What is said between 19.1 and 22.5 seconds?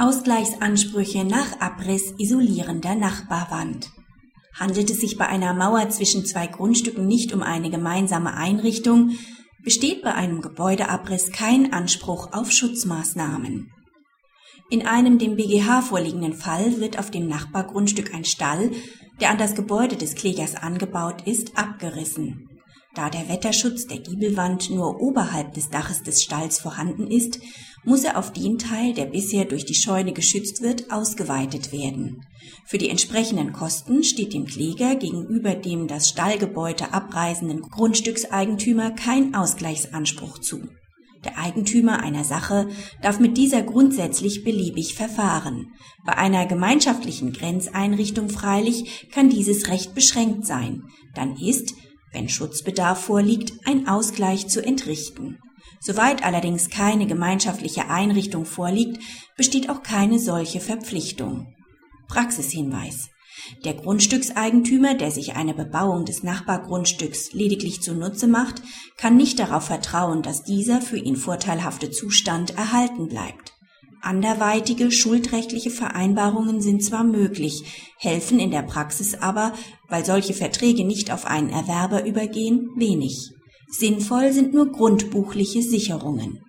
der an das Gebäude des Klägers angebaut ist, abgerissen.